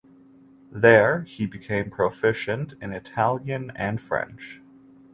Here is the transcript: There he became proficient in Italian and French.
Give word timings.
There 0.71 1.21
he 1.25 1.45
became 1.45 1.91
proficient 1.91 2.73
in 2.81 2.91
Italian 2.91 3.71
and 3.75 4.01
French. 4.01 4.59